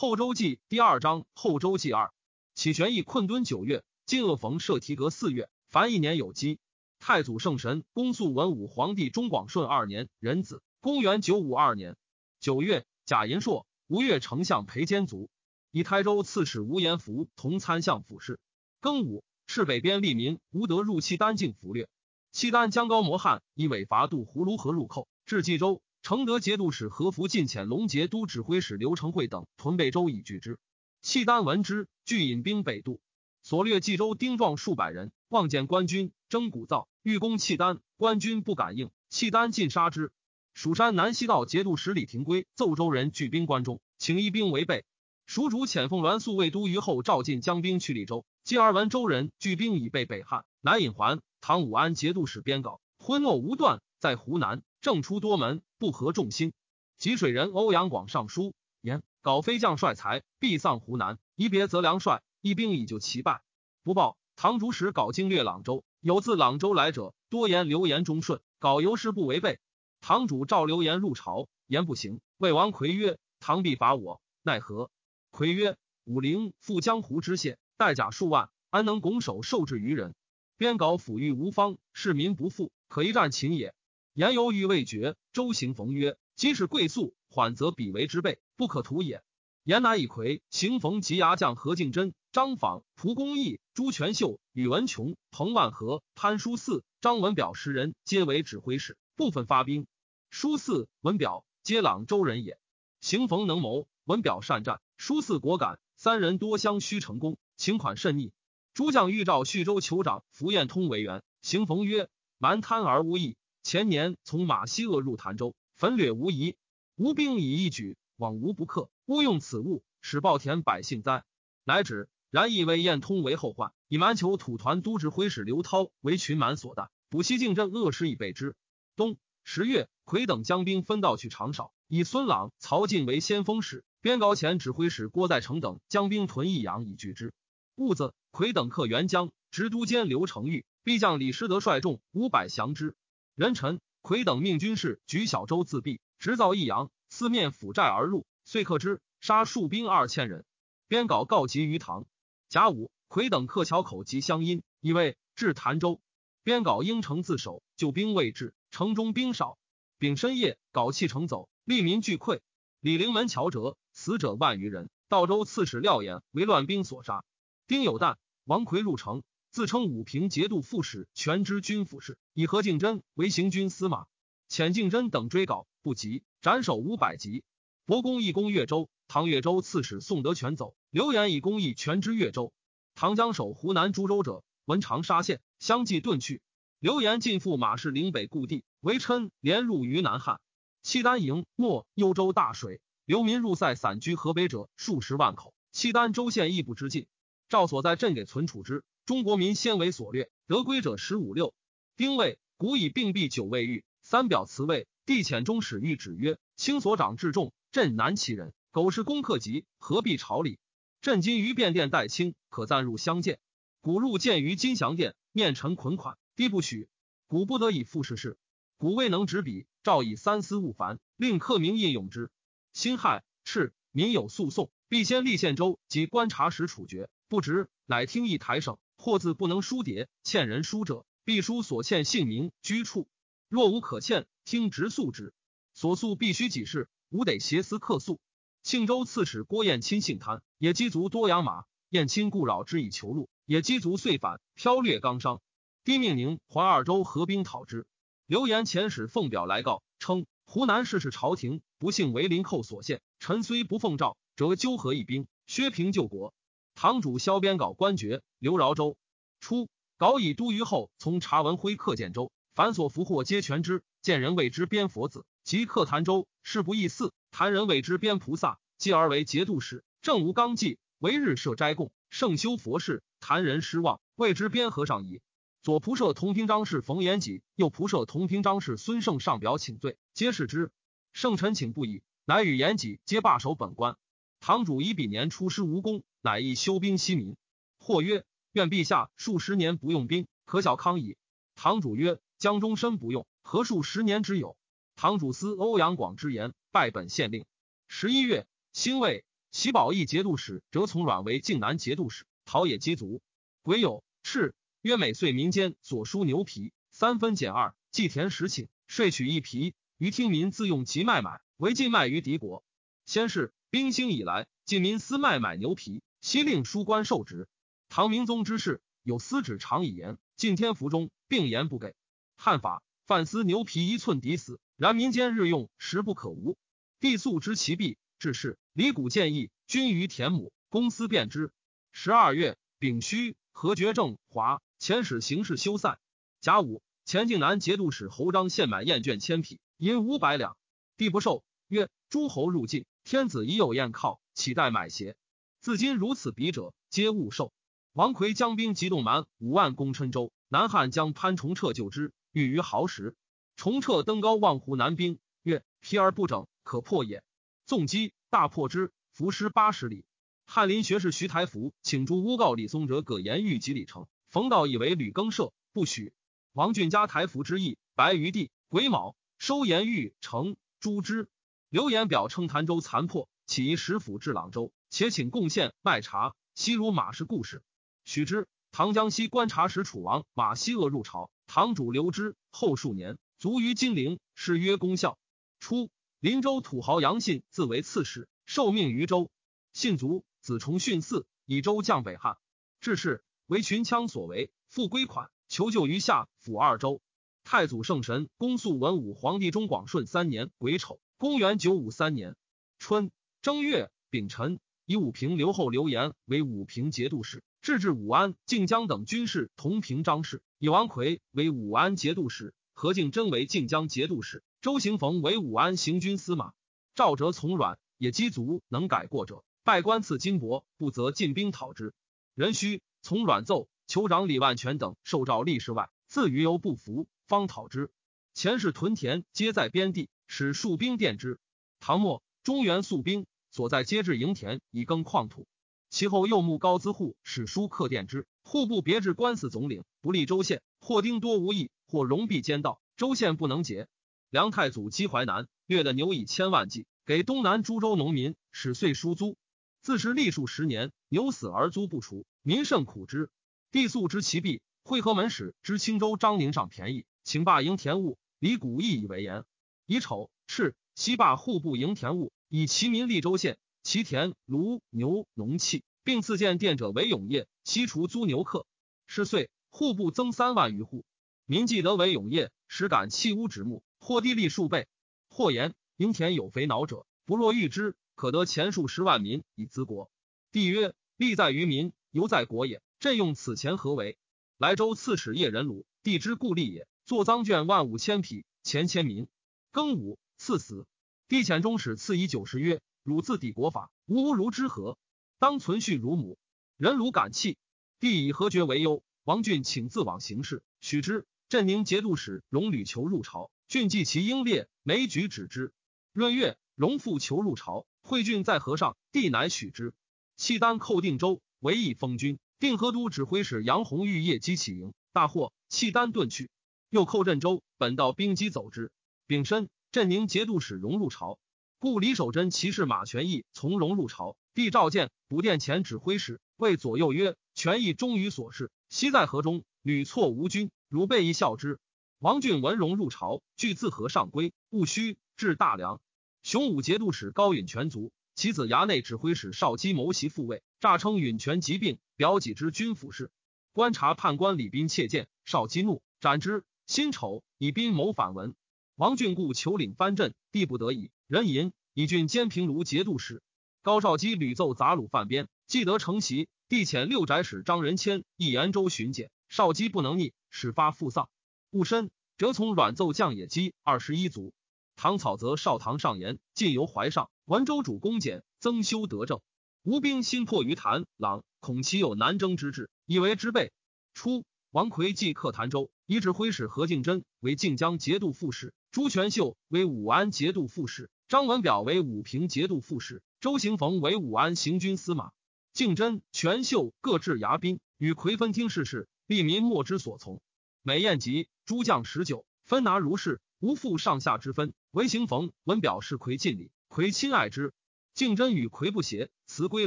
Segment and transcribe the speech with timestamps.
[0.00, 2.10] 后周记第二章后周记二。
[2.54, 6.58] 启玄义困敦九月，晋恶逢设提阁四月，凡一年有基。
[6.98, 11.98] 太祖圣神公肃文武皇帝中广顺二年壬子，公元九五二年
[12.40, 15.28] 九月，贾银硕、吴越丞相裴坚卒，
[15.70, 18.40] 以台州刺史吴延福同参相府事。
[18.80, 21.90] 庚午，赤北边利民吴德入契丹境俘掠，
[22.32, 25.82] 契丹将高摩汉以尾伐渡葫芦河入寇，至冀州。
[26.02, 30.58] 承德节度使何福进遣龙节都指挥使刘承惠等屯贝州以拒之。
[31.02, 33.00] 契丹闻之，俱引兵北渡，
[33.42, 35.12] 所掠冀州丁壮数百人。
[35.28, 40.10] 望见官军，征鼓噪，欲攻契丹，官军不敢应，契丹尽杀之。
[40.54, 44.84] 蜀山南西道节度使李廷圭奏州人聚兵关中，请一兵为备。
[45.26, 51.20] 蜀主遣凤鸾宿卫都虞后赵进将兵去利州，继而闻州人聚兵已被北汉，南引还。
[51.40, 54.62] 唐武安节度使编稿，昏诺无断，在湖南。
[54.80, 56.52] 正出多门，不合众心。
[56.98, 58.52] 吉水人欧阳广上书
[58.82, 61.18] 言：搞飞将帅才，必丧湖南。
[61.36, 63.40] 一别则良帅，一兵以救其败。
[63.82, 64.18] 不报。
[64.36, 68.42] 唐主使搞经略朗州，有自朗州来者，多言流言忠顺。
[68.58, 69.58] 搞由是不违背。
[70.02, 72.20] 唐主召流言入朝，言不行。
[72.36, 74.90] 魏王魁曰：唐必伐我，奈何？
[75.30, 80.14] 魁曰：武陵赴江湖之县，带甲数万，安能拱手受制于人？
[80.58, 83.74] 边稿抚育无方，市民不富，可一战擒也。
[84.20, 89.22] 言犹豫未决，周行逢曰：“即使贵速，缓则彼为之备，不可图也。”
[89.64, 99.86] 言乃以魁行逢及牙将何敬真、张访、蒲公义、朱全秀、宇文琼、彭万和、潘书嗣、张文表十人，皆为指挥使，部分发兵。
[100.28, 102.58] 书嗣、文表皆朗州人也。
[103.00, 108.34] 行逢能谋，文表善战，书嗣果敢，三人多相须成功，请款甚逆。
[108.74, 116.56] 诸将欲召叙州酋长符彦通为援，行逢曰：“蛮贪而无益。”前年从马西恶入潭州，焚掠无疑，
[116.96, 118.90] 吴兵以一举，往无不克。
[119.06, 121.24] 勿用此物，使暴田百姓灾。
[121.64, 122.08] 乃止。
[122.30, 128.54] 然以为燕通为后患，以蛮酋土团都指挥使刘涛为群蛮所惮，补西境镇恶事以备之。
[128.94, 137.34] 冬十月，魁等将兵分道去长少，以孙朗、曹进为先锋使，边高前指挥使郭在成等将兵屯益阳以拒之。
[137.74, 142.94] 兀子，魁等克元江，直都监刘承玉，必将李师德率众五百降之。
[143.40, 150.44] 人臣魁等命军士举小舟自毙，直造益阳，四面 phủ 寨而入，遂克之，杀数兵二千人。
[150.88, 152.04] 编稿告急于唐。
[152.50, 156.02] 甲午，魁等克桥口及乡阴，以为至潭州。
[156.42, 159.56] 编稿应城自守，救兵未至，城中兵少。
[159.96, 162.40] 丙申夜，稿弃城走，利民俱溃。
[162.80, 164.90] 李陵门桥折，死者万余人。
[165.08, 167.24] 道州刺史廖衍为乱兵所杀。
[167.66, 169.22] 丁酉旦，王魁入城。
[169.52, 174.06] 自称武平节度副使，全知军府事，以何敬真为行军司马。
[174.48, 177.42] 遣敬真等追稿不及，斩首五百级。
[177.84, 180.76] 伯公义攻越州，唐越州刺史宋德全走。
[180.90, 182.52] 刘演以公义全知越州。
[182.94, 186.42] 唐江守湖南株洲者，闻长沙县，相继遁去。
[186.78, 190.40] 刘延进赴马氏岭北故地，为琛连入于南汉。
[190.84, 195.52] 契丹营没幽州大水，流民入塞散居河北者数十万口。
[195.72, 197.08] 契丹州县亦不知尽。
[197.48, 198.84] 赵所在镇给存储之。
[199.10, 201.52] 中国民先为所掠，得归者十五六。
[201.96, 204.86] 丁未，古以并辟九位御，三表辞位。
[205.04, 208.54] 帝遣中使谕旨曰：卿所长至重，朕难其人。
[208.70, 210.60] 苟是攻克急，何必朝礼？
[211.02, 213.40] 朕今于便殿待卿，可暂入相见。
[213.80, 216.88] 古入见于金祥殿，面陈捆款，帝不许。
[217.26, 218.38] 古不得以复事事。
[218.78, 222.30] 古未能执笔，诏以三思勿烦，令刻名印永之。
[222.72, 228.78] 辛亥，赤民有诉讼，必先立县州及观察使处决，不执，乃听议台省。
[229.00, 233.08] 或字不能书牒，欠人书者，必书所欠姓名、居处。
[233.48, 235.32] 若无可欠，听直诉之。
[235.72, 238.20] 所诉必须己事，吾得挟私客诉。
[238.62, 241.64] 庆州刺史郭彦钦姓贪，也积足多养马。
[241.88, 245.40] 彦钦故扰之以求路，也积足遂反，剽掠纲商。
[245.82, 247.86] 帝命宁、淮二州合兵讨之。
[248.26, 256.34] 刘言遣使奉表来告，称湖南事是朝廷不幸为林寇所陷，臣虽不奉诏，折纠合一兵，削平救国。
[256.82, 258.96] 堂主萧边稿官爵刘饶州
[259.38, 259.68] 初，
[259.98, 263.82] 稿以都虞后从查文辉克建州，凡所俘获皆全之。
[264.00, 267.12] 见人谓之边佛子，即克潭州，事不异似。
[267.30, 273.02] 谭人谓之边菩萨，继而为节度使，正无纲纪，为日设斋供，盛修佛事。
[273.20, 275.20] 谭人失望，谓之边和尚矣。
[275.62, 280.72] 左仆射同平章事冯延己，右仆射同平章事孙胜上表请罪，皆是之。
[281.12, 283.98] 圣臣请不已，乃与延己皆罢守本官。
[284.40, 287.36] 堂主以彼年出师无功，乃亦修兵息民。
[287.78, 291.16] 或曰：“愿陛下数十年不用兵，可小康矣。”
[291.56, 294.56] 堂主曰：“将终身不用，何数十年之有？”
[294.96, 297.46] 堂主思欧阳广之言，拜本县令。
[297.88, 303.22] 十一月，辛未，喜宝义节度使折从阮为靖南节度使，陶冶机族。
[303.62, 304.52] 癸酉，敕
[304.82, 312.62] 曰：每岁民间所输牛皮三分减二，祭田十顷，税取一皮，于听民自用即卖买，为禁卖于敌国。
[313.06, 317.48] 先是，兵兴以来，晋民私卖买牛皮，悉令书官受职。
[317.88, 321.94] 唐明宗之事，有司旨常以言，晋天福中，并言不给。
[322.36, 326.56] 汉法，犯私牛皮一寸抵死，然民间日用，实不可无。
[327.00, 328.58] 帝素知其弊，致仕。
[328.72, 331.52] 李谷建议均于田亩，公私便之。
[331.92, 335.96] 十二月丙戌，何觉正华遣使行事修缮。
[336.40, 340.56] 甲午，前靖南节度使侯章献买燕卷千匹，银五百两。
[340.96, 345.16] 帝不受，曰：诸侯入晋，天子已有燕靠，岂待买鞋？
[345.60, 347.52] 自今如此比者，皆勿受。
[347.92, 353.14] 王魁将兵急动蛮五万攻郴州，南汉将潘崇彻救之，欲于濠时。
[353.56, 357.22] 崇彻登高望湖南兵，曰：疲而不整，可破也。
[357.66, 358.14] 纵击。
[358.30, 360.06] 大破之，伏尸八十里。
[360.46, 364.06] 翰林学士徐台福请诸诬告李松者，葛延欲及李成。
[364.30, 366.14] 冯道以为吕更设，不许。
[366.52, 368.50] 王俊加台福之意，白于地。
[368.70, 371.28] 癸卯，收延欲成诛之。
[371.68, 376.34] 刘言表称潭州残破，起疑使府至朗州，且请贡献卖茶。
[376.54, 377.62] 西如马氏故事，
[378.04, 378.46] 许之。
[378.72, 382.36] 唐江西观察使楚王马希鄂入朝，堂主留之。
[382.50, 385.18] 后数年，卒于金陵，谥曰公孝。
[385.58, 385.90] 初。
[386.20, 389.30] 林州土豪杨信自为刺史，受命于州。
[389.72, 392.36] 信卒，子重训嗣，以州降北汉。
[392.80, 397.00] 至是，为群羌所为，复归款，求救于下府二州。
[397.42, 402.36] 太祖圣神公肃文武皇帝中广顺三年癸丑，公元九五三年
[402.78, 403.10] 春
[403.40, 404.60] 正月丙辰，
[404.90, 410.42] 以武平刘后刘延为武平节度使，制置武安、靖江等军事同平章事。
[410.58, 414.42] 以王奎为武安节度使，何敬真为靖江节度使。
[414.60, 416.54] 周行逢为武安行军司马，
[416.96, 421.94] 赵哲从阮也积足能改过者，拜官赐金帛，不则进兵讨之。
[422.34, 427.92] 人须从阮奏酋长李万全等受诏立事外，自余犹不服，方讨之。
[428.34, 431.38] 前世屯田皆在边地，使戍兵垫之。
[431.78, 435.46] 唐末中原宿兵所在皆至营田以耕矿土，
[435.88, 438.26] 其后又募高资户使书客垫之。
[438.42, 443.88] 户部别置官司总领，不立州县，或丁多无益，或容币兼盗，州县不能结。
[444.30, 449.36] 梁太祖击淮南，掠的牛以千万计，给东南诸州农民使岁输租。
[449.82, 453.30] 自是历数十年，牛死而租不除，民甚苦之。
[453.72, 459.44] 帝素知其弊，会合门使知青州张宁上便宜，请罢营田务，李谷义以为言。
[459.86, 468.66] 乙丑，赤西罢户部营田务，以其民立州县，其田庐牛农器，并赐建店者为永业，悉除租牛客。
[469.06, 471.04] 是岁，户部增三万余户，
[471.46, 473.84] 民既得为永业，实敢弃屋植木。
[474.00, 474.88] 或地利数倍，
[475.28, 480.10] 或言营田有肥恼者，不若欲之，可得钱数十万民以资国。
[480.50, 482.82] 帝曰：利在于民，犹在国也。
[482.98, 484.18] 朕用此钱何为？
[484.58, 486.88] 莱州刺史叶仁鲁，帝之故吏也。
[487.04, 489.28] 作赃卷万五千匹，钱千民。
[489.72, 490.84] 庚午，赐死。
[491.30, 494.98] 帝遣中使赐以九十曰：汝自抵国法，吾无如之何？
[495.38, 496.36] 当存续如母。
[496.76, 497.56] 人汝感泣。
[498.00, 499.04] 帝以何爵为忧。
[499.22, 501.28] 王俊请自往行事，许之。
[501.48, 503.52] 镇宁节度使荣吕求入朝。
[503.68, 505.72] 俊记其英烈，每举止之。
[506.12, 509.94] 闰月，荣复求入朝，惠郡在河上，帝乃许之。
[510.36, 512.40] 契丹寇定州，为义封君。
[512.58, 516.50] 定河都指挥使杨弘玉夜击起营，大获，契丹遁去。
[516.88, 518.90] 又寇镇州，本道兵机走之。
[519.28, 521.40] 丙申，镇宁节度使荣入朝，
[521.80, 524.36] 故李守贞骑士马全义从容入朝。
[524.54, 531.80] 帝召见补殿前指挥使，谓左右曰：“全义忠于所事，昔在河中屡挫吴军，汝备一效之。”
[532.20, 536.00] 王俊文荣入朝，据自河上归，戊戌至大梁。
[536.44, 543.32] 雄武节度使高允全族，其子衙内指挥使少基谋袭复位，诈称允全疾病，表己之军府事。
[543.72, 546.62] 观察判官李斌窃见，少基怒，斩之。
[546.86, 548.54] 辛丑，以斌谋反文。
[549.00, 551.10] 王俊故求领藩镇，必不得已。
[551.26, 553.42] 人淫以郡兼平卢节度使。
[553.80, 561.30] 高少基屡奏杂虏犯边，既得承袭，帝遣六宅使张仁谦诣延州巡检，少基不能逆，始发复丧。
[561.70, 564.52] 戊申，折从阮奏将野鸡二十一族。
[564.96, 567.30] 唐草则少唐上言，进由怀上。
[567.46, 569.40] 文州主公简增修德政。
[569.82, 573.72] 吴兵心破于谭朗，恐其有南征之志，以为之备。
[574.12, 585.32] 初，王奎继克潭州，以指挥使何敬真为靖江节度副使，朱全秀为武安节度副使，张文表为武平节度副使，周行逢为武安行军司马。
[585.72, 590.40] 敬真、全秀各置牙兵，与奎分听事事，利民莫之所从。
[590.82, 591.48] 美宴集。
[591.66, 594.72] 诸将十九分拿如是，无复上下之分。
[594.90, 597.72] 唯行逢文表示奎尽礼，奎亲爱之。
[598.12, 599.86] 敬真与奎不协，辞归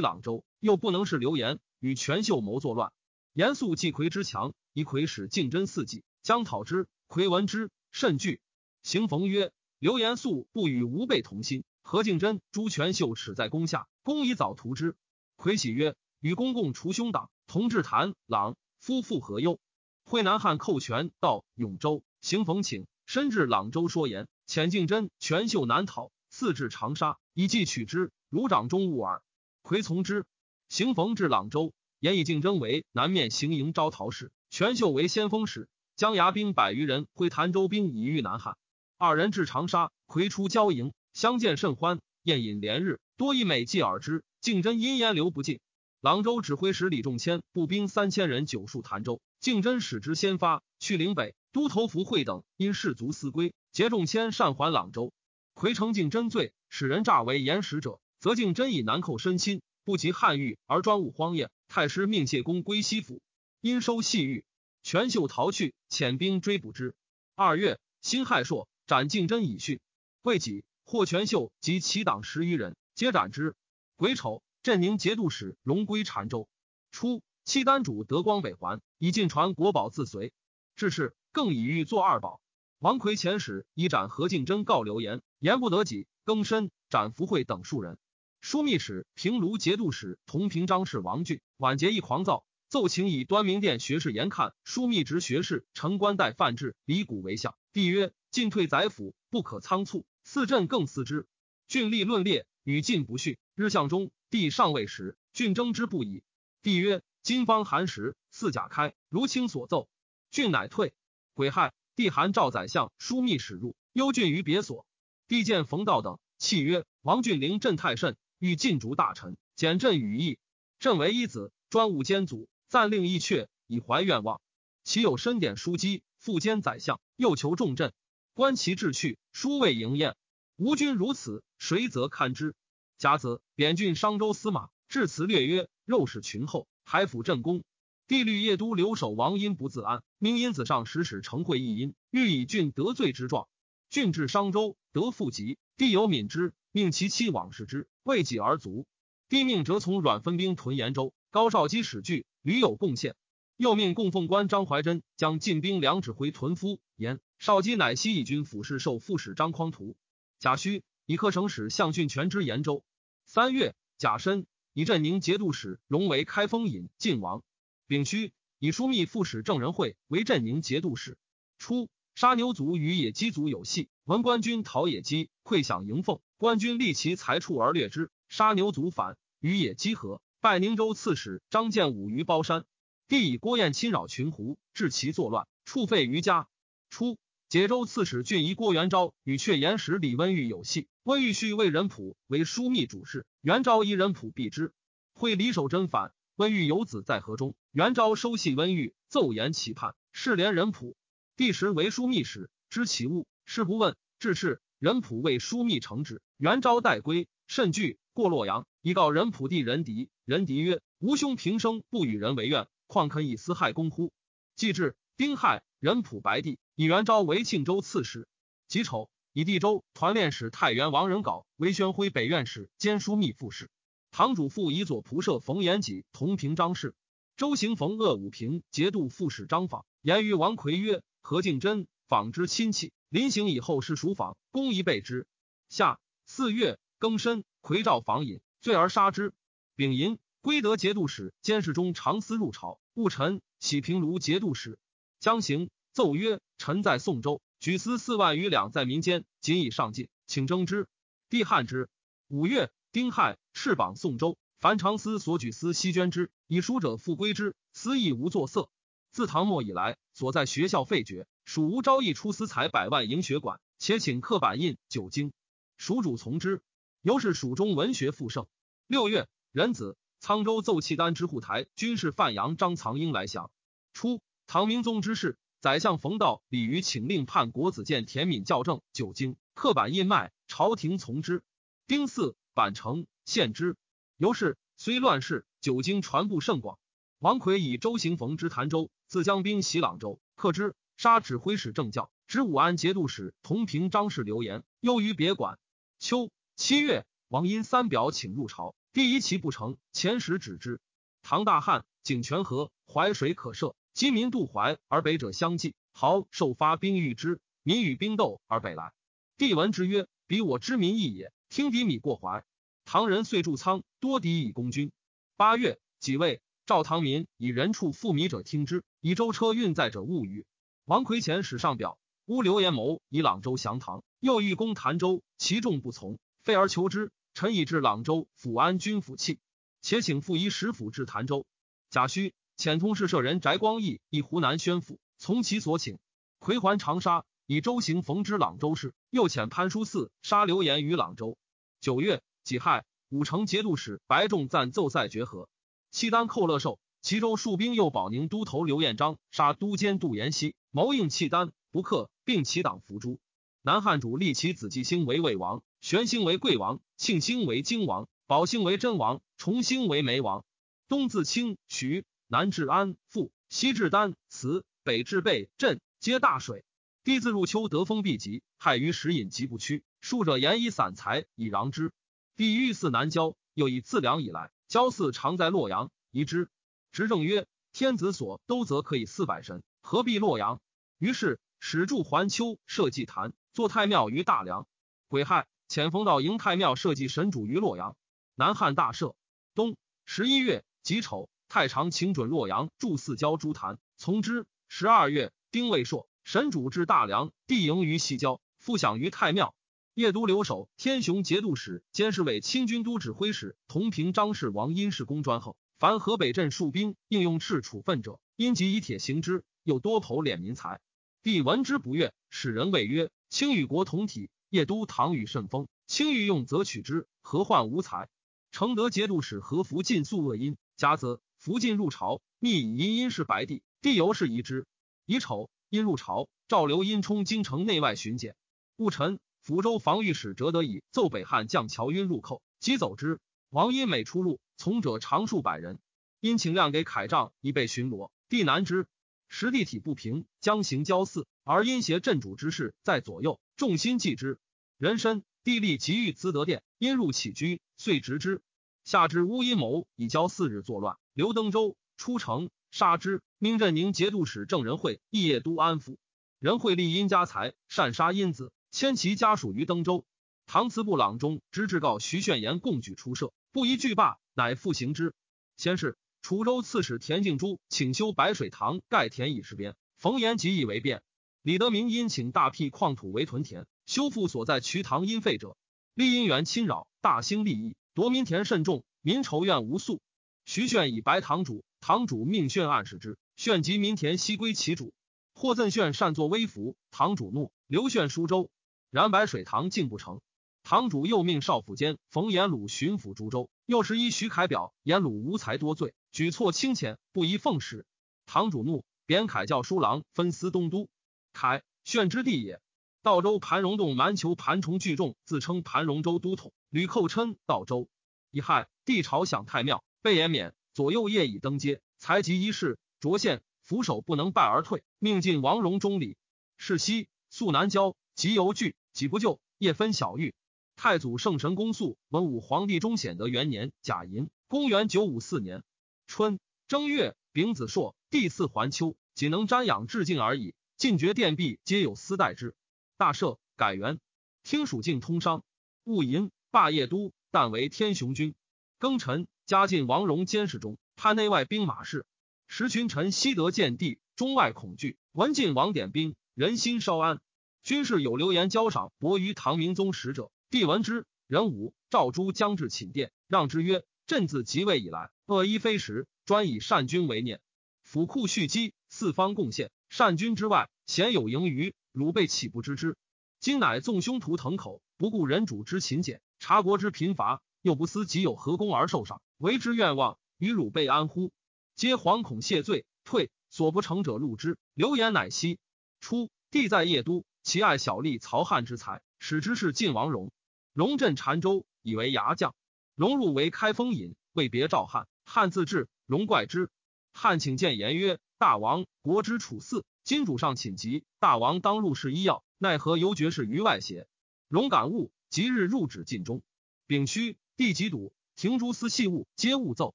[0.00, 2.90] 朗州，又不能是流言与全秀谋作乱。
[3.34, 6.88] 严肃继魁之强，以魁使竞争四季，将讨之。
[7.06, 8.40] 魁闻之，甚惧。
[8.82, 14.96] 行逢曰：“刘延肃不与吾辈同心，何敬真、朱全秀耻在宫下，公以早图之。”
[15.36, 19.60] 魁喜曰：“与公共除兄党，同治谭朗夫妇何忧？”
[20.02, 28.10] 会南汉寇权到永州，行逢请身至朗州，说言：“遣敬真、全秀难讨，四至长沙，以计取之。
[28.28, 29.22] 如掌中物耳。”
[29.62, 30.26] 魁从之。
[30.68, 31.72] 行逢至朗州。
[32.00, 38.56] 言以竞争为南面行营招讨使，全秀为先锋使，江牙兵百余人会潭州兵以御南汉。
[38.96, 44.22] 二人至长沙，魁出交营，相见甚欢，宴饮连日，多以美计而之。
[44.40, 45.58] 竞争因烟流不尽。
[46.00, 51.34] 朗州指挥使李仲谦步兵三千人久戍潭州，竞争使之先发去岭北。
[51.50, 55.12] 都头福会等因士卒思归，结仲谦善还朗州。
[55.54, 61.50] 魁承竞争罪，使人诈为言使者，则竞争以南寇身亲，不及汉狱而专务荒宴。
[61.66, 63.20] 太师命谢公归西府，
[63.64, 64.44] 因收细狱，
[64.82, 66.94] 全秀逃去，遣兵追捕之。
[67.34, 69.80] 二月，辛亥朔，斩敬真以训。
[70.20, 73.56] 未几，获全秀及其党十余人，皆斩之。
[73.96, 76.46] 癸丑，镇宁节度使荣归澶州。
[76.90, 80.34] 初，契丹主德光北还，以进传国宝自随。
[80.76, 82.42] 至是，更以玉作二宝。
[82.80, 87.96] 王魁遣使以斩何敬真，告刘言，言不得己，更深斩福会等数人。
[88.42, 97.54] 枢密使平卢节度使同平章事王俊晚节一狂躁，奏请以端明殿学士严看枢密直学士承官代范质李谷为相。
[97.72, 100.04] 帝曰：进退宰辅，不可仓促。
[100.24, 101.28] 四镇更思之。
[101.68, 103.38] 俊立论列，与进不逊。
[103.54, 106.24] 日向中，帝上位时，俊争之不已。
[106.62, 109.88] 帝曰：今方寒食，四甲开，如卿所奏。
[110.32, 110.94] 俊乃退。
[111.34, 114.84] 癸亥，帝函召宰相枢密使入，幽俊于别所。
[115.28, 118.16] 帝见冯道等，泣曰：王俊陵朕太甚。
[118.40, 120.40] 欲尽逐大臣，简朕羽翼。
[120.80, 124.40] 朕为一子，专务监祖，暂令一阙，以怀愿望。
[124.82, 127.92] 其有深典书机，复兼宰相，又求重镇。
[128.32, 130.16] 观其志去，殊未迎宴。
[130.56, 132.56] 吾君如此，谁则堪之？
[132.98, 134.70] 甲子，贬郡商州司马。
[134.88, 137.62] 至辞略曰：“肉使群厚，海府镇公。
[138.08, 143.46] 帝律夜都留守王因不自安，命因子上使使承会一因，欲以郡得罪之状。
[143.88, 148.84] 郡至商州，得复疾，帝有敏之。”命其妻往视之，为己而卒。
[149.28, 153.16] 帝命折从阮分兵屯延州，高绍基使据屡有贡献。
[153.56, 157.18] 又命供奉官张怀真将进兵两指挥屯夫延。
[157.40, 159.96] 绍基乃西义军府侍受副使张匡图。
[160.38, 162.84] 贾诩以客省使向俊权之延州。
[163.26, 167.42] 三月，贾申以镇宁节度使荣为开封尹晋王。
[167.88, 171.18] 丙戌，以枢密副使郑仁惠为镇宁节度使。
[171.58, 176.20] 初，杀牛族与野鸡族有隙，闻官军讨野鸡，溃响迎奉。
[176.36, 182.66] 官军立其财处而掠之，杀牛卒反，与野鸡合，拜宁州刺史张建武于包山。
[183.08, 186.48] 帝以郭彦侵扰群胡，致其作乱，处废于家。
[186.90, 187.16] 初，
[187.48, 194.74] 解州刺史郡夷郭元昭与阙延使李温玉有隙，温玉续为人仆为枢密主事，元昭依人仆避之。
[195.14, 200.94] 会李守贞反，温玉有子在河中，元昭收系温玉，奏言其叛，是连人仆。
[201.38, 204.60] 帝时为枢密使，知其物，事不问，至是。
[204.78, 207.98] 人仆为枢密承旨，元昭待归，甚惧。
[208.12, 210.10] 过洛阳，以告人仆弟仁迪。
[210.26, 214.12] 仁迪曰：“吾兄平生不与人为怨，况肯以私害公乎？”
[214.56, 218.28] 既至，丁亥，人普白帝以元昭为庆州刺史。
[218.68, 223.70] 己丑，以地州团练使太原王仁镐为宣徽北院使兼枢密副使。
[224.10, 226.94] 堂主父以左仆射冯延己同平章事。
[227.38, 235.26] 周行逢鄂武平节度副使张访言于王奎曰：“何敬真访之亲戚。”临行以后，是属访，公宜备之。
[235.70, 239.34] 夏四月庚申，魁召访尹，罪而杀之。
[239.76, 242.80] 丙寅，归德节度使监视中常思入朝。
[242.94, 244.78] 戊辰，喜平卢节度使。
[245.20, 250.88] 将行，奏曰：“臣在宋州，举私四万余两在民间，仅以上进，请征之。”
[251.28, 251.90] 帝汉之。
[252.28, 254.38] 五月丁亥，翅膀宋州。
[254.58, 258.70] 凡常思所举私悉捐之，以书者复归之，私亦无作色。
[259.10, 261.26] 自唐末以来，所在学校废绝。
[261.44, 265.34] 蜀吴昭义出私财百万营学馆，且请刻板印九经，
[265.76, 266.62] 蜀主从之。
[267.02, 268.46] 由是蜀中文学复盛。
[268.86, 273.50] 六月，壬子，沧州奏契丹之护台军事范阳张藏英来降。
[273.94, 281.42] 初，唐明宗之事，宰相冯道、李于请令判国子监田敏校正九经，刻板印卖，朝廷从之。
[281.86, 283.76] 丁巳，版成，献之。
[284.18, 286.78] 由是，虽乱世，九经传布甚广。
[287.20, 290.74] 王奎以周行逢之潭州，自将兵袭朗州，克之。
[290.98, 295.58] 杀指挥使正教，指武安节度使同平张氏流言，忧于别馆。
[295.98, 300.80] 秋七月，王因三表请入朝，帝疑其不成，遣使止之。
[301.22, 305.74] 唐大旱，井泉河，淮水可涉，饥民渡淮而北者相继。
[305.92, 308.92] 豪受发兵御之，民与兵斗而北来。
[309.36, 312.44] 帝闻之曰：“彼我之民义也。”听敌米过淮，
[312.84, 314.90] 唐人遂筑仓，多敌以攻军。
[315.36, 320.44] 八月，己未，赵唐民以人畜负米者听之，以舟车运载者勿与。
[320.84, 327.10] 王魁前使上表，乌刘延谋以朗州降唐，又欲攻潭州，其众不从，废而求之。
[327.32, 329.40] 臣以至朗州，抚安军府器，
[329.82, 331.46] 且请复一使府至潭州。
[331.90, 335.98] 贾诩遣通事舍人翟光义以湖南宣府，从其所请。
[336.38, 341.36] 魁还长沙，以周行逢之朗州事，又遣潘叔嗣杀刘延于朗州。
[341.80, 345.48] 九月己亥，武城节度使白仲赞奏塞绝和，
[345.90, 346.78] 契丹寇乐寿。
[347.02, 353.18] 齐州戍兵又保宁都头刘彦章杀都监杜延熙，谋应契丹，不克，并其党伏诛。
[353.60, 360.46] 南汉主立其子季兴为魏王，玄兴为贵王，庆兴为荆王，宝兴为真王，重兴为梅王。
[360.88, 366.64] 东自清徐，南至安富，西至丹祠，北至贝镇，皆大水。
[367.02, 369.84] 帝自入秋得风必疾，害于食饮疾不屈。
[370.00, 371.92] 数者言以散财以攘之。
[372.34, 376.48] 帝欲祀南郊，又以自梁以来，郊祀常在洛阳，移之。
[376.92, 380.62] 执政曰：天子所都则可以四百神，何必洛阳？
[380.96, 384.66] 于是始筑环丘，设祭坛，作太庙于大梁。
[385.08, 387.96] 癸亥，遣冯道营太庙设祭神主于洛阳。
[388.36, 389.16] 南汉大赦。
[389.56, 394.46] 冬十一月己丑，太常请准洛阳驻四郊诸坛，从之。
[394.68, 396.08] 十二月丁未朔。
[396.22, 399.56] 神主至大梁，帝迎于西郊，复享于太庙。
[399.94, 409.42] 夜都留守天雄节度使监视卫亲军都指挥使同平张氏王殷氏公专后，凡河北镇戍兵应用赤处分者，因即以铁行之。
[409.64, 410.80] 又多剖敛民财。
[411.24, 418.08] 帝闻之不悦，使人谓曰：“卿与国同体，夜都唐雨甚丰，卿欲用则取之，何患无才？”
[418.52, 424.64] 承德节度使何福尽素恶因，甲则福晋入朝，密以因因是白帝，帝由是疑之。
[425.06, 425.50] 乙丑。
[425.70, 428.36] 因入朝，赵刘因冲京城内外巡检。
[428.76, 433.18] 戊辰，福州防御使折得以奏北汉将乔晕入寇，即走之。
[433.50, 435.80] 王因每出入，从者常数百人。
[436.20, 438.12] 因请亮给铠杖，以备巡逻。
[438.28, 438.86] 帝难之，
[439.26, 444.38] 时地体不平，将行交祀，而因挟镇主之事在左右，众心忌之。
[444.76, 448.42] 人参，帝立急欲资德殿，因入起居，遂执之。
[448.82, 452.50] 下之乌阴谋以交四日作乱，刘登州出城。
[452.72, 455.96] 杀之，命镇宁节度使郑仁惠义业都安抚。
[456.40, 460.04] 仁惠立殷家财，擅杀殷子，迁其家属于登州。
[460.44, 465.14] 唐祠部朗中直至告徐炫言共举出射，不宜惧罢，乃复行之。
[465.56, 469.76] 先是，滁州刺史田敬珠请修白水塘，盖田以示边。
[469.96, 471.04] 冯延吉以为便。
[471.42, 475.56] 李德明因请大辟矿土为屯田，修复所在渠塘因废者，
[475.94, 480.00] 立因缘侵扰，大兴利益，夺民田甚众，民仇怨无数。
[480.44, 481.64] 徐炫以白堂主。
[481.86, 484.94] 堂主命铉暗示之，铉及民田悉归其主。
[485.34, 488.48] 或赠炫擅作威服，堂主怒，留炫舒州。
[488.90, 490.22] 然白水塘竟不成。
[490.62, 493.50] 堂主又命少府监冯延鲁巡抚株洲。
[493.66, 497.84] 又是依徐凯表，延鲁无才多罪，举措轻浅，不宜奉使。
[498.24, 500.88] 堂主怒，贬凯教书郎，分司东都。
[501.34, 502.62] 凯，铉之弟也。
[503.04, 507.90] 道州盘荣洞蛮酋盘崇聚众，自称盘荣州都统，吕寇琛道州。
[508.30, 510.54] 乙亥，帝朝享太庙，被延免。
[510.72, 516.16] 左右夜已登阶，才及一事，卓献俯首不能拜而退，命尽王戎中礼。
[516.56, 519.38] 是夕，肃南郊，即犹惧，己不救。
[519.58, 520.32] 夜分晓谕。
[520.74, 525.62] 太祖圣神公肃文武皇帝中显德元年甲寅，公元九五四年
[526.06, 530.54] 春正月丙子朔，第四环秋，仅能瞻仰致敬而已。
[530.78, 532.54] 进爵殿壁皆有丝带之。
[532.96, 533.98] 大赦，改元，
[534.42, 535.42] 听属境通商。
[535.84, 538.34] 戊寅，罢夜都，但为天雄军。
[538.78, 539.26] 庚辰。
[539.46, 542.06] 加进王戎监视中，判内外兵马事。
[542.46, 544.96] 时群臣悉得见地，中外恐惧。
[545.12, 547.20] 闻晋王点兵，人心稍安。
[547.62, 551.04] 军士有流言交赏薄于唐明宗使者，帝闻之。
[551.26, 557.42] 仁武、赵珠将至寝殿，让之曰：“朕自即位以来，恶衣非时，专以善君为念。
[557.82, 561.74] 府库蓄积，四方贡献，善君之外，鲜有盈余。
[561.94, 562.96] 汝辈岂不知之？
[563.38, 571.30] 今乃纵凶徒腾口，不顾人主之勤俭，察国之贫乏，又不思己有何功而受赏。”为之愿望，与汝备安乎？
[571.76, 574.58] 皆惶恐谢罪，退所不成者录之。
[574.74, 575.60] 流言乃息。
[576.00, 580.32] 初，帝在邺都，其爱小吏曹汉之才，使之是晋王荣。
[580.72, 582.56] 荣镇澶州，以为牙将。
[582.96, 585.06] 荣入为开封尹，未别赵汉。
[585.24, 586.70] 汉自至，荣怪之。
[587.12, 594.06] 汉请见言曰：“大王，国之处嗣，金主上寝疾，大王当入室医药，奈何犹绝世于外邪？”
[594.48, 596.42] 荣感悟，即日入旨晋中。
[596.86, 598.12] 丙戌，帝即笃。
[598.36, 599.94] 廷诸司细务皆勿奏，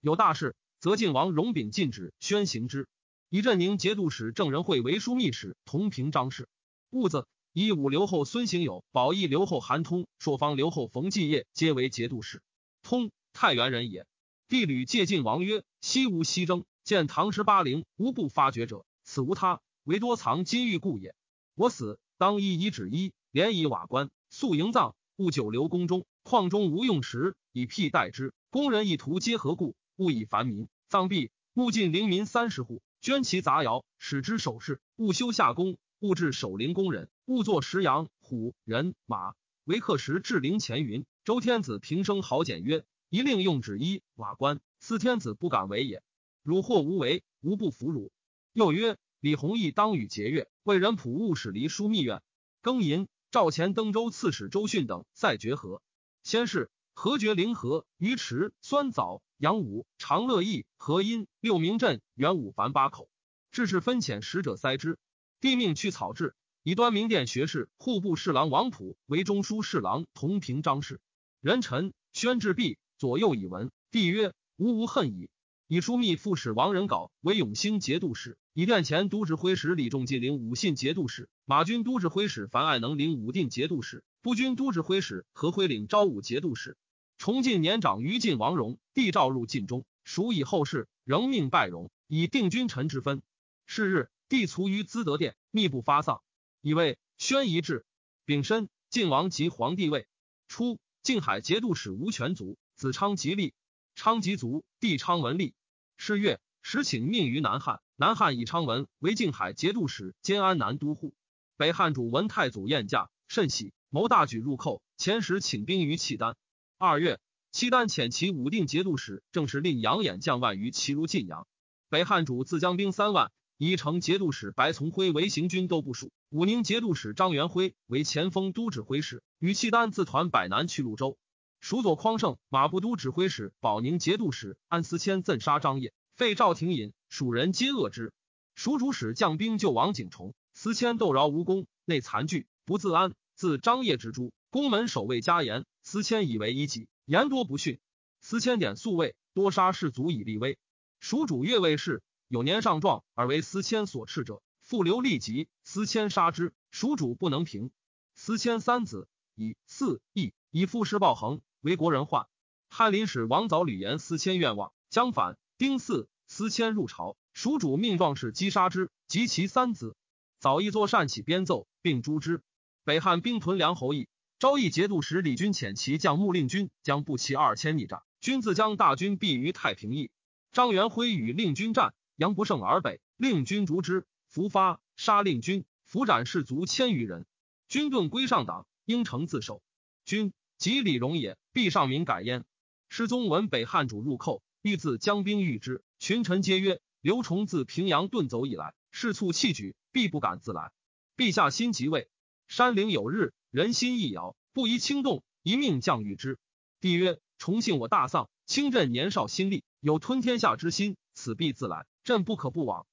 [0.00, 2.88] 有大事，则晋王荣秉禁止宣行之。
[3.28, 6.48] 以镇宁节度使郑仁惠为枢密使，同平章事。
[6.90, 12.42] 戊子，以武留后孙行友、保义留后韩通、朔方留后冯继业皆为节度使。
[12.82, 14.06] 通太原人也。
[14.48, 21.14] 帝屡借晋王曰：“西无西征，见唐十八陵无不发掘者，此无他，唯多藏金玉故也。
[21.54, 26.06] 我死，当一以指一，连以瓦棺，素营葬，勿久留宫中。
[26.22, 28.32] 况中无用时，以辟代之。
[28.48, 29.76] 工人一图皆何故？
[29.96, 30.68] 勿以凡民。
[30.88, 39.34] 葬毕，勿尽陵民三十户。”捐其杂窑，使之守事；勿修下宫，勿置守陵工人；勿作石羊、虎、人、马。
[39.64, 46.02] 为客时至陵前云：“周天子平生好简曰：一令用纸衣瓦官，司天子不敢为也。
[46.42, 48.10] 汝或无为，无不服汝。”
[48.54, 52.22] 又曰：“李弘毅当与节钺，为人仆务使离枢密院。
[52.62, 55.80] 庚寅，赵前登州刺史周训等赛决河。
[56.22, 59.22] 先是，何决临河、鱼池、酸枣。
[59.38, 63.08] 杨武、长乐义、何因、六明镇、元武凡八口，
[63.50, 64.98] 致是分遣使者塞之。
[65.40, 71.00] 帝命去草制，以端明殿学士、户部侍郎王普为中书侍郎，同平章事。
[71.40, 73.70] 人臣宣至毕，左右以闻。
[73.90, 75.30] 帝曰：“吾无恨矣。”
[75.66, 86.76] 以枢密副使王仁镐为永兴节度使，以殿前都指挥使李仲进领武信节度使，马军都指挥使樊爱能领武定节度使，步军都指挥使何辉领昭武节度使。
[87.16, 93.22] 崇晋年长于晋王荣，帝召入晋中，属以后事，仍命拜荣，以定君臣之分。
[93.66, 96.20] 是日，帝卒于资德殿，密不发丧，
[96.60, 97.86] 以为宣仪制。
[98.26, 100.06] 丙申，晋王即皇帝位。
[100.46, 103.54] 初，晋海节度使吴权卒，子昌吉立，
[103.94, 105.54] 昌吉族，帝昌文立。
[105.96, 111.14] 是月，时请命于南汉，南汉以昌文为静海节度使，兼安南都护。
[111.56, 114.82] 北汉主文太祖宴驾，甚喜，谋大举入寇。
[114.96, 116.36] 前时请兵于契丹。
[116.76, 117.20] 二月，
[117.52, 121.46] 契丹遣其武定节度使，正是令杨衍将万余骑入晋阳。
[121.88, 131.16] 北汉主自将兵三万，以成节度使白从辉为行军都部署，武宁节度使张元辉为前锋都指挥使，与契丹自团百南去潞州。
[131.64, 138.12] 蜀左匡胜、马步都指挥使、保宁节度使安思谦赠杀张掖，废赵廷隐，蜀人皆恶之。
[138.54, 143.14] 蜀主使将兵救王景崇，思谦斗饶无功，内残惧，不自安。
[143.34, 145.64] 自张掖之诛，宫门守卫加严。
[145.82, 147.80] 司谦以为一己，言多不逊。
[148.20, 150.58] 司谦典宿卫，多杀士卒以立威。
[151.00, 156.52] 蜀主越位士有年上壮而为司谦所斥者，复留立即，司谦杀之。
[156.70, 157.70] 蜀主不能平。
[158.14, 162.26] 司谦三子以四义以父世报恒，为国人患。
[162.68, 165.38] 翰林使王藻吕言司迁愿望，将反。
[165.56, 169.96] 丁巳，司迁入朝，蜀主命壮士击杀之，及其三子。
[170.40, 172.42] 早一作善起编奏，并诛之。
[172.84, 174.08] 北汉兵屯梁侯邑。
[174.38, 180.10] 昭义节度使李军遣其将穆令军将步骑二千逆战，军自将大军避于太平驿。
[180.52, 187.24] 张元辉与令军战，杨不胜而北，令军逐之，伏发杀令军，伏斩士卒千余人。
[187.68, 189.62] 军遁归上党，应城自守。
[190.04, 192.46] 军即李荣也，必上民改焉。
[192.88, 200.72] 师宗闻北汉主入寇，欲自将兵御之，群臣皆曰：“刘崇自平阳遁走以来，事促气举，必不敢自来。
[201.18, 202.08] 陛下新即位，
[202.48, 205.22] 山陵有日。”人心易摇，不宜轻动。
[205.42, 206.38] 一命降御之。
[206.80, 212.86] 帝曰：“崇幸我大丧，清朕年少心力，有吞天下之心，此必自来，朕不可不往。”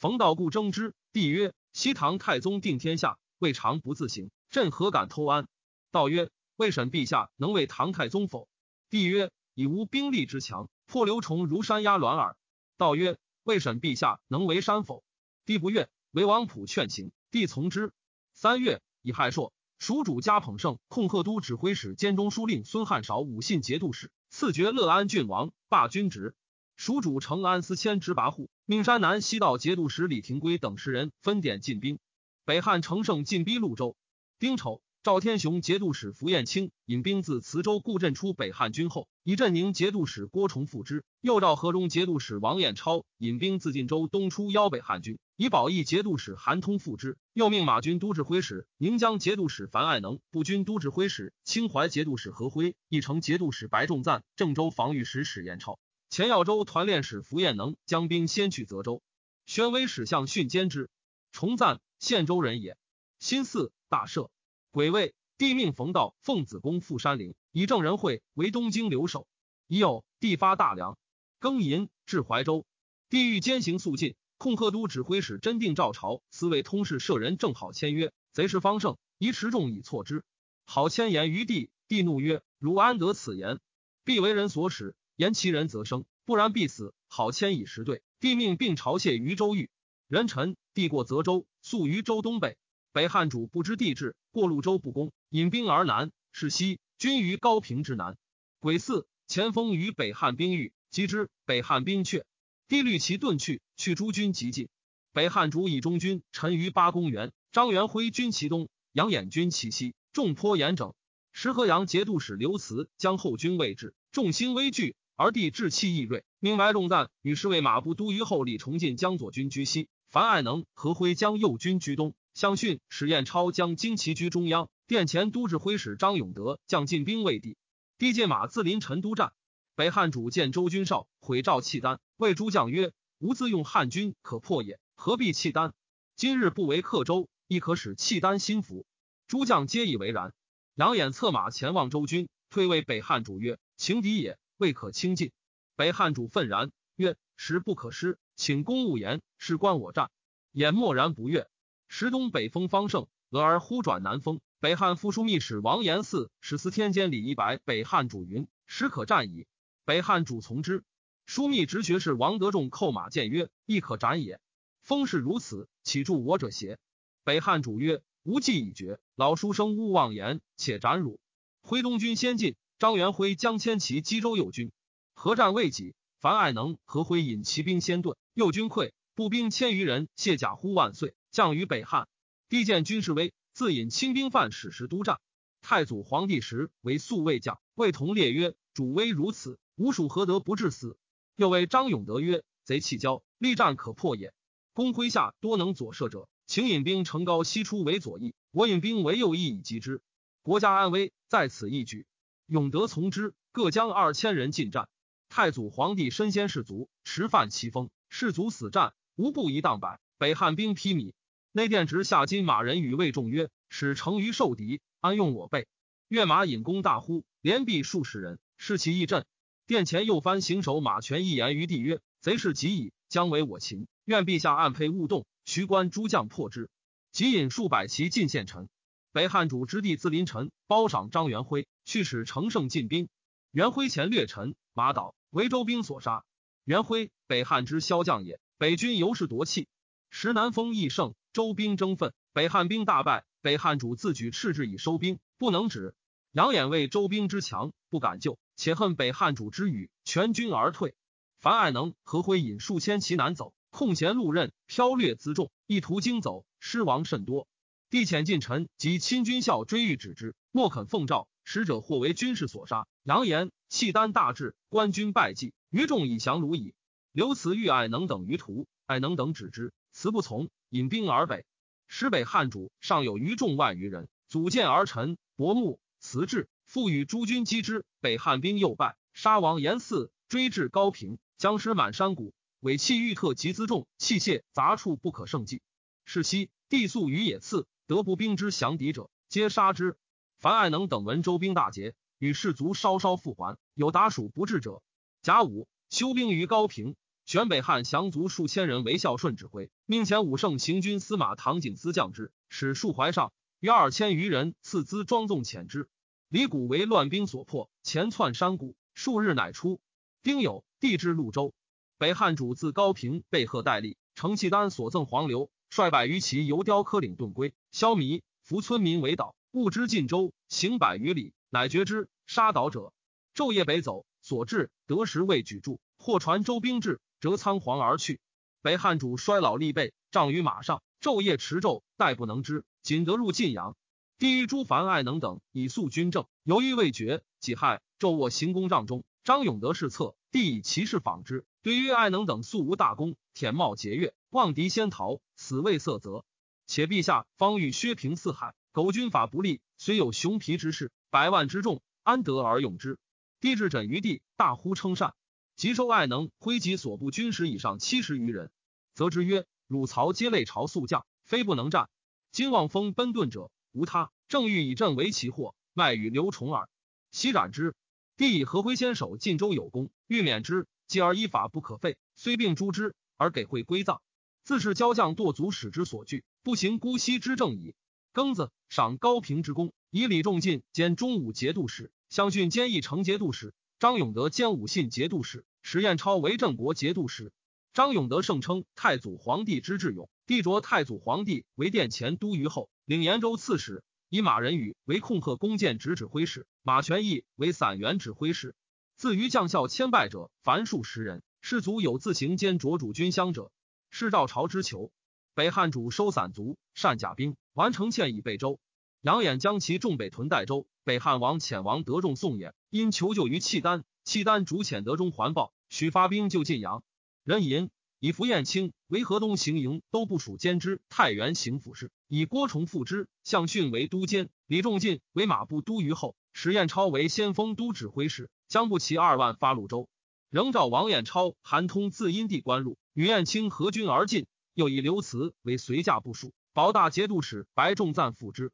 [0.00, 0.94] 冯道固争之。
[1.12, 5.46] 帝曰：“西唐太宗定天下，未尝不自行，朕何敢偷安？”
[5.92, 8.48] 道曰：“未审陛下能为唐太宗否？”
[8.90, 12.36] 帝曰：“以无兵力之强，破刘崇如山压卵耳。”
[12.76, 15.04] 道曰：“未审陛下能为山否？”
[15.46, 17.92] 帝不悦，为王普劝行，帝从之。
[18.34, 19.52] 三月，以亥朔。
[19.78, 26.34] 蜀主加捧圣控贺都指挥使兼中书令孙汉韶武信节度使，赐爵乐安郡王，罢军职。
[26.76, 32.00] 蜀主承安思迁之跋扈，命山南西道节度使李廷圭等十人分点进兵。
[32.44, 33.96] 北汉乘胜进逼潞州。
[34.38, 34.82] 丁丑。
[35.04, 41.04] 赵天雄节度使符彦卿引兵自磁州固镇出北汉军后，以镇宁节度使郭崇复之。
[41.20, 47.16] 又召河中节度使王彦超引兵自晋州东出邀北汉军，以保义节度使韩通复之。
[47.32, 55.78] 又命马军都指挥使宁江节度使樊爱能、步军都指挥使清淮节度使何辉、义城节度使白仲赞、郑州防御使史彦超、
[56.10, 59.00] 前耀州团练使符彦能将兵先去泽州。
[59.46, 60.90] 宣威使相训监之。
[61.30, 62.76] 崇赞献州人也。
[63.20, 64.28] 新四大赦。
[64.70, 69.26] 癸未，帝命冯道、奉子公赴山陵，以郑仁惠为东京留守。
[69.66, 70.98] 已有帝发大梁，
[71.40, 72.66] 庚寅至怀州，
[73.08, 74.14] 帝欲兼行肃进。
[74.36, 80.22] 控贺都指挥使真定赵朝司卫通事舍人正好签约，贼势方胜，宜持重以错之。
[80.64, 83.58] 好签言于帝，帝怒曰：“汝安得此言？”
[84.04, 86.94] 必为人所使，言其人则生，不然必死。
[87.08, 89.70] 好迁以时对，帝命并朝谢于州狱。
[90.06, 92.58] 人臣帝过泽州，宿于州东北。
[92.92, 96.10] 北汉主不知地质，过潞州不攻，引兵而南。
[96.32, 98.16] 是西军于高平之南。
[98.60, 101.30] 癸巳，前锋于北汉兵遇，击之。
[101.44, 102.24] 北汉兵却，
[102.68, 104.68] 帝率其遁去，去诸军急进。
[105.12, 110.94] 北汉主以中军陈于八公园，张元辉军其东，杨衍军其西，众颇严整。
[111.32, 122.14] 石河阳节度使刘慈将后军位置，众心危惧，而帝志气毅锐，命埋重弹，与侍卫马步都虞候李崇进将左军居西，樊爱能、何辉将右军居东。
[122.38, 127.56] 相训史彦超将旌旗居中央，殿前都指挥使张永德将进兵魏地。
[127.98, 129.32] 帝借马自临陈都战。
[129.74, 135.74] 北汉主见周军少，毁诏契丹，谓诸将曰：“吾自用汉军可破也，何必契丹？
[136.14, 138.86] 今日不为克州，亦可使契丹心服。”
[139.26, 140.32] 诸将皆以为然。
[140.76, 145.32] 杨衍策马前望周军，退谓北汉主曰：“情敌也，未可轻进。”
[145.74, 150.12] 北汉主愤然曰：“时不可失，请公务言，事关我战。”
[150.54, 151.48] 衍默然不悦。
[151.88, 154.40] 时东北风方盛，俄而忽转南风。
[154.60, 159.46] 北汉副枢密使王延嗣使司天监李一白北汉主云：“时可战矣。”
[159.86, 160.84] 北汉主从之。
[161.26, 164.40] 枢密直学士王德仲叩马谏曰：“亦可斩也。
[164.82, 166.78] 风势如此，岂助我者邪？”
[167.24, 171.20] 北汉主曰：“吾计已决，老书生勿妄言，且斩汝。”
[171.62, 174.72] 徽东军先进，张元辉将牵其冀州右军，
[175.14, 181.14] 合战未几，樊爱能、何辉引骑兵先遁，右军溃，步兵千余人卸甲呼万岁。
[181.30, 182.08] 降于北汉，
[182.48, 185.20] 帝见军事威，自引亲兵犯使时督战。
[185.60, 190.96] 太祖皇帝时为宿卫将，魏同列曰：“主威如此，吾属何得不至死？”
[191.36, 194.32] 又谓张永德曰：“贼气骄，力战可破也。
[194.72, 200.00] 公麾下多能左射者，请引兵乘高西出为左翼，我引兵为右翼以击之。
[200.42, 202.06] 国家安危在此一举。”
[202.46, 204.88] 永德从之，各将二千人进战。
[205.28, 210.00] 太祖皇帝身先士卒，持犯其锋，士卒死战，无不一荡百。
[210.16, 211.12] 北汉兵披靡。
[211.58, 215.66] 内殿直下金马人与魏仲曰：“使成于受敌，安用我辈？”
[216.06, 219.26] 越马引弓大呼，连毙数十人，士气一振。
[219.66, 223.88] 殿前右藩行首马权一言于帝曰：“贼势极矣，将为我擒。
[224.04, 226.70] 愿陛下暗配勿动，徐关诸将破之。”
[227.10, 228.68] 即引数百骑进献臣。
[229.10, 233.08] 北汉主之弟自临臣，褒赏张元辉，去使乘胜进兵。
[233.50, 236.24] 元辉前略陈，马倒，为周兵所杀。
[236.62, 238.38] 元辉，北汉之骁将也。
[238.58, 239.66] 北军由是夺气，
[240.08, 241.16] 时南风益盛。
[241.32, 243.24] 周兵争奋，北汉兵大败。
[243.40, 245.94] 北汉主自举赤志以收兵，不能止。
[246.32, 250.94] 杨衍为周兵之强，不敢救，且恨北汉主之语，全军而退。
[251.38, 257.46] 樊爱能、何辉引数千骑南走，空闲路刃，剽掠辎重，一途经走，失亡甚多。
[257.90, 261.28] 帝遣近臣及亲军校追欲止之，莫肯奉诏。
[261.50, 262.86] 使者或为军士所杀。
[263.04, 266.74] 扬言契丹大至，官军败绩，余众以降虏矣。
[267.10, 270.50] 刘慈欲爱能等于途，爱能等止之，辞不从。
[270.70, 271.46] 引兵而北，
[271.86, 277.86] 使北汉主尚有余众万余人，组建而臣伯木辞至，复与诸军击之。
[278.00, 285.62] 北汉兵又败，杀王延嗣，追至高平，僵尸满山谷，尾气欲特及辎重器械杂处不可胜计。
[286.04, 289.96] 是夕，帝宿于野次，得不兵之降敌者，皆杀之。
[290.36, 294.82] 樊爱能等闻周兵大捷，与士卒稍稍复还，有达蜀不至者。
[295.22, 296.94] 甲午，休兵于高平。
[297.28, 305.90] 选北汉降卒数千人为孝顺指挥，命前武圣行军司马唐景思将之，使数怀上约二千余人赐资庄纵遣之。
[306.30, 309.78] 李谷为乱兵所破，前窜山谷，数日乃出。
[310.22, 311.52] 丁酉，地至潞州。
[311.98, 317.52] 北汉主自高平被贺代立，承契丹所赠黄流，率百余骑由雕刻岭遁归。
[317.72, 322.08] 消弭，扶村民为岛，误之晋州，行百余里，乃绝之。
[322.26, 322.94] 杀岛者，
[323.34, 327.02] 昼夜北走，所至得时未举住，或传周兵至。
[327.20, 328.20] 折仓皇而去。
[328.62, 333.76] 北汉主衰老力备，仗于马上，昼夜持胄，待不能支，仅得入晋阳。
[334.18, 337.22] 帝于诸樊爱能等以肃军政，犹豫未决。
[337.38, 341.46] 己亥，昼卧行宫帐中，张永德侍侧，帝以骑士访之。
[341.62, 346.24] 对于爱能等素无大功，舔冒节钺，望敌先逃，死未色泽。
[346.66, 352.98] 且陛下方欲削平四海，苟军法不利，虽有熊皮之势，百万之众，安得而用之？
[353.40, 355.14] 帝至枕于地，大呼称善。
[355.58, 358.52] 即收爱能挥及所部军师以上七十余人，
[358.94, 361.90] 则之曰：“汝曹皆类朝宿将，非不能战。
[362.30, 366.68] 今望风奔遁者，无他，正欲以朕为其祸，卖与刘崇耳。
[367.10, 367.74] 悉斩之。
[368.16, 374.00] 帝以何辉先守晋州有功，欲免之，继而依法不可废，虽并诛之，而给会归葬。
[374.44, 377.74] 自是骄将堕足使之所惧，不行姑息之政矣。
[378.14, 383.52] 庚子，赏高平之功，以李仲进兼中武节度使，相训兼议成节度使。
[383.78, 387.32] 张永德兼武信节度使，史彦超为镇国节度使。
[387.72, 398.56] 张永德盛称太祖皇帝之智勇，帝擢太祖皇帝为殿前都虞候，领延州刺史，以马仁宇为控贺弓箭直指挥使，马全义为散元指挥使。
[398.96, 401.22] 自于将校千拜者，凡数十人。
[401.40, 403.52] 士卒有自行兼着主军乡者，
[403.90, 404.90] 是赵朝之求。
[405.34, 408.58] 北汉主收散卒，善甲兵，完成欠以备州。
[409.00, 410.66] 杨衍将其众北屯代州。
[410.82, 416.82] 北汉王遣王德仲送衍，因求救于契丹，契丹主遣德中还报，许发兵救晋阳。
[417.24, 429.88] 人吟以符彦卿为河东行营都部署兼之太原行府事，以郭崇复之，向训为都监，李仲进为马步都虞候，史彦超为先锋都指挥使，将不齐二万发潞州。
[430.30, 438.50] 仍召王彦超、韩通自阴地关入，与彦卿合军而进，又以刘慈为随驾部署，保大节度使白仲赞辅之。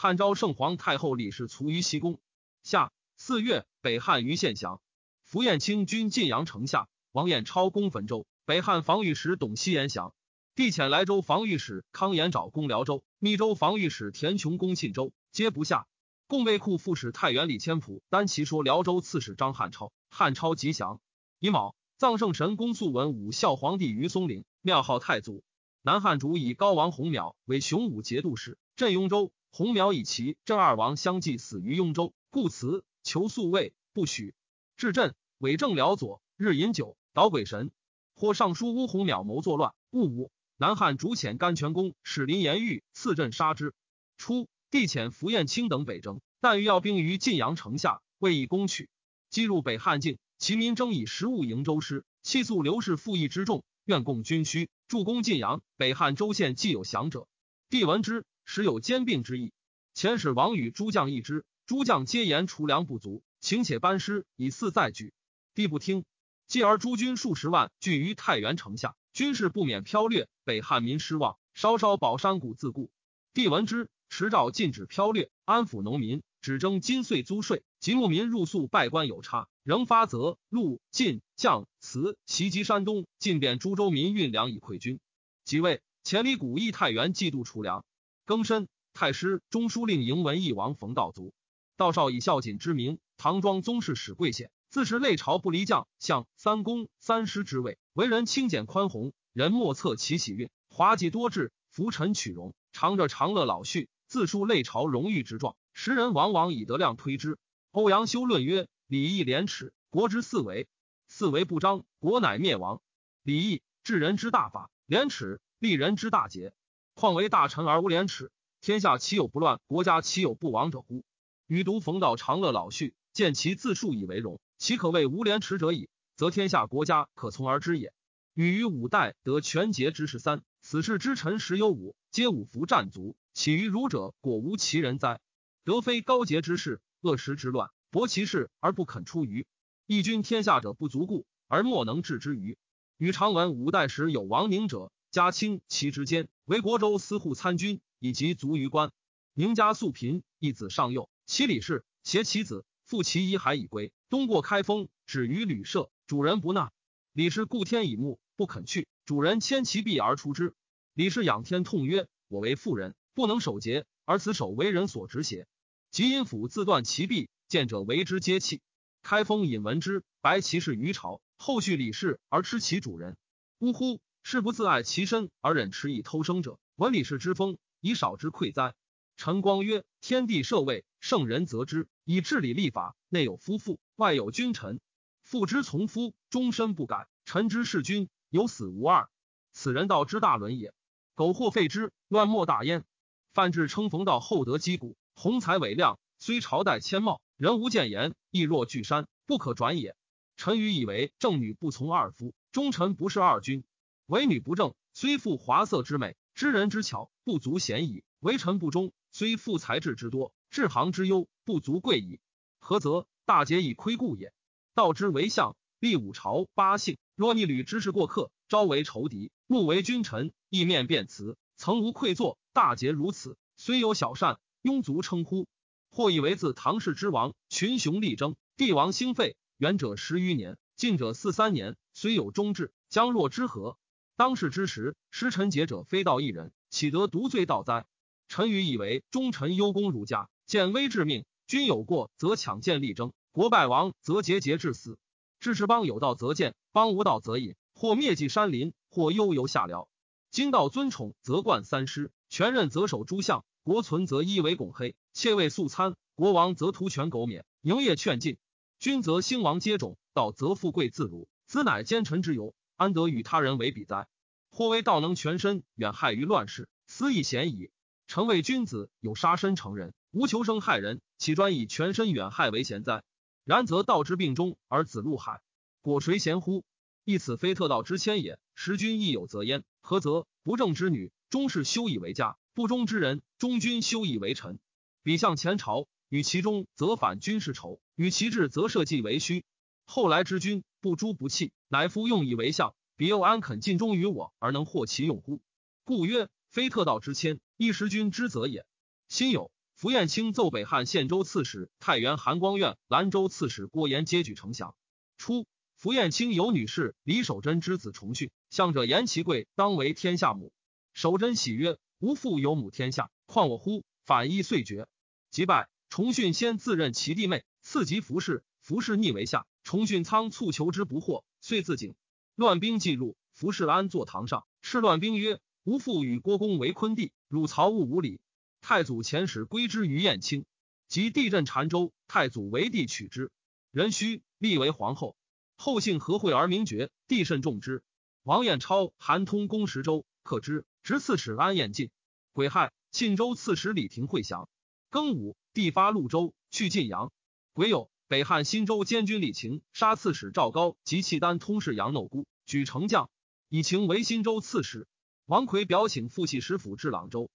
[0.00, 2.20] 汉昭圣皇太后李氏卒于西宫。
[2.62, 4.80] 夏四月，北汉于县降。
[5.24, 8.24] 符彦卿军晋阳城下，王彦超攻汾州。
[8.44, 10.14] 北汉防御使董希言降。
[10.54, 15.88] 帝遣莱州防御使康延沼攻辽州，密州防御使田琼攻沁州，皆不下。
[16.28, 21.00] 共卫库副使太原李千甫单骑说辽州刺史张汉超，汉超吉降。
[21.40, 25.42] 乙卯，葬圣神公肃文武孝皇帝于松陵，庙号太祖。
[25.82, 29.32] 南汉主以高王弘邈为雄武节度使，镇雍州。
[29.50, 34.34] 洪苗以其郑二王相继死于雍州，故辞求宿位不许。
[34.76, 37.70] 至镇伪正辽左，日饮酒，捣鬼神。
[38.14, 40.30] 或尚书乌洪邈谋作乱，勿武。
[40.56, 43.74] 南汉主遣甘泉公使林延玉赐镇杀之。
[44.16, 48.88] 初，帝遣符彦卿等北征，但欲要兵于晋阳城下，未以攻取。
[49.30, 55.62] 击入北汉境，其民争以食物迎州师，气诉刘氏复义之众，愿供军需，助攻晋阳。
[55.76, 57.28] 北汉州县既有降者，
[57.70, 58.24] 帝闻之。
[58.50, 59.52] 时有兼并之意，
[59.94, 65.12] 遣使王与诸将议之，诸将皆言储粮不足，请且班师以四再举。
[65.54, 66.06] 帝不听，
[66.46, 70.30] 继而诸军数十万聚于太原城下，军事不免飘掠。
[70.44, 72.90] 北汉民失望，稍稍保山谷自固。
[73.34, 77.62] 帝闻之，持诏禁止飘掠，安抚农民，只征金岁租税。
[77.80, 85.00] 及牧民入宿拜官有差，仍发则陆晋将辞袭击山东，进贬诸州民运粮以馈军。
[85.44, 87.84] 即位，前里古邑太原嫉妒储粮。
[88.28, 91.32] 庚申，太师中书令迎文义王冯道卒。
[91.78, 107.38] 道少以孝谨之名，唐庄宗室史贵显，自是内朝不离将相三公三师之位，为人清简宽宏，人莫测其喜运，滑稽多智，浮沉取容，常着长乐老序，自述内朝荣誉之状，时人往往以德量推之。
[107.70, 110.68] 欧阳修论曰：礼义廉耻，国之四维，
[111.06, 112.82] 四维不彰，国乃灭亡。
[113.22, 116.52] 礼义治人之大法，廉耻立人之大节。
[116.98, 121.04] 况为大臣而无廉耻，天下岂有不乱，国家岂有不亡者乎？
[121.46, 125.88] 与读冯道长乐老序，见其自述以为荣，岂可谓无廉耻者矣？
[126.16, 127.92] 则天下国家可从而知也。
[128.34, 135.20] 与于五代得全节之十三，此事之臣十有五，皆五服战卒，岂于儒者果无其人哉？
[135.62, 139.46] 德非高洁之士，恶时之乱，博其事而不肯出于
[139.86, 142.58] 义君天下者不足故，而莫能治之于。
[142.96, 144.90] 与常闻五代时有亡宁者。
[145.10, 148.92] 嘉清其之间，为国州司户参军，以及卒于官。
[149.32, 153.92] 宁家素贫，一子尚幼，其李氏携其子复其遗，骸以归。
[154.10, 156.72] 东过开封，止于旅社，主人不纳。
[157.12, 158.86] 李氏故天以目，不肯去。
[159.06, 160.54] 主人牵其臂而出之。
[160.92, 165.46] 李氏仰天痛曰：“我为妇人，不能守节，而此守为人所执邪？”
[165.90, 168.60] 即因府自断其臂，见者为之皆泣。
[169.02, 171.22] 开封引闻之，白其氏于朝。
[171.38, 173.16] 后续李氏而吃其主人。
[173.60, 174.00] 呜呼！
[174.30, 178.74] 是不自爱其身而忍持以偷生者，闻礼士之风，以少之愧哉？
[179.16, 184.80] 陈光曰：天地设位，圣人则之，以治理立法，内有夫妇，外有君臣。
[185.22, 189.08] 父之从夫，终身不改；臣之事君，有死无二。
[189.54, 190.74] 此人道之大伦也。
[191.14, 192.84] 苟或废之，乱莫大焉。
[193.32, 199.96] 范志称冯道厚德积谷，宏才伟量，虽朝代谦茂，人无谏言，亦若巨山，不可转也。
[200.36, 203.64] 臣愚以为正女不从二夫，忠臣不是二君。
[204.08, 212.18] 为女不正，虽富华色之美，知人之巧，不足贤矣；为臣不忠，虽富才智之多，治行之优，不足贵矣。
[212.58, 213.06] 何则？
[213.26, 214.32] 大节以亏故也。
[214.72, 216.96] 道之为相，立五朝八姓。
[217.16, 222.38] 若逆旅之事过客，朝为仇敌，暮为君臣，意面变辞，曾无愧作。
[222.54, 225.46] 大节如此，虽有小善，庸族称呼。
[225.90, 233.76] 或以为自唐氏之王，群雄力争，帝王兴废，远者十余年，近者四三年，虽有终志，将若之何？
[234.18, 237.86] 当世之时，失臣节者非道一人，岂得独罪道哉？
[238.26, 244.98] 臣愚以为忠臣忧公儒家，见危致命，君有过则抢剑力争，国败亡，则节节致死。
[245.38, 247.54] 至之邦有道则建，邦无道则隐。
[247.76, 249.86] 或灭迹山林，或悠游下僚。
[250.32, 253.44] 今道尊宠，则冠三师；权任则守诸相。
[253.62, 258.36] 国存则一为拱黑，妾位素餐；国王则图权苟免，营业劝进。
[258.80, 261.28] 君则兴亡皆种，道则富贵自如。
[261.46, 264.06] 此乃奸臣之由，安得与他人为比哉？
[264.50, 267.70] 或为道能全身，远害于乱世，斯亦贤矣。
[268.06, 273.02] 臣为君子，有杀身成仁，无求生害人，岂专以全身远害为贤哉？
[273.44, 275.40] 然则道之病中，而子入海，
[275.82, 276.64] 果谁贤乎？
[277.04, 278.38] 亦此非特道之谦也。
[278.54, 279.64] 时君亦有则焉。
[279.80, 280.28] 何则？
[280.44, 284.60] 不正之女，终是修以为家；不忠之人，忠君修以为臣。
[285.02, 289.44] 比向前朝，与其中则反君是仇，与其志则社稷为虚。
[289.84, 295.40] 后来之君，不诛不弃，乃夫用以为相，彼又安肯尽忠于我，而能获其用乎？
[295.84, 296.28] 故曰。
[296.50, 298.64] 非特道之谦，亦时君之责也。
[299.06, 304.74] 辛有符彦卿奏北汉献州刺史太原韩光院、兰州刺史郭延皆举丞相。
[305.18, 305.46] 初，
[305.76, 310.54] 符彦卿有女士李守贞之子重训，向者言其贵，当为天下母。
[310.94, 314.88] 守贞喜曰：“吾父有母天下，况我乎？”反亦遂绝。
[315.30, 319.46] 即拜重训，先自任其弟妹，次及服侍，服侍逆为下。
[319.68, 321.94] 重训仓促求之不获，遂自警。
[322.34, 325.42] 乱兵既入，服氏安坐堂上，斥乱兵曰。
[325.62, 328.18] 吾父与郭公为昆弟，汝曹勿无礼。
[328.62, 330.46] 太祖遣使归之于燕青，
[330.86, 333.30] 及地震澶州，太祖为帝取之，
[333.70, 335.18] 人须立为皇后。
[335.54, 337.82] 后姓何惠而名爵，帝甚重之。
[338.22, 341.90] 王彦超、韩通公十州，克之，执刺史安彦进。
[342.32, 344.48] 癸亥，晋州刺史李廷会降。
[344.90, 347.12] 庚午，帝发潞州，去晋阳。
[347.52, 353.10] 癸酉，北汉新州监军李晴杀刺史赵高及契丹通事杨诺孤，举丞相，
[353.50, 354.88] 以晴为新州刺史。
[355.26, 357.30] 王奎表请父系师府至朗州。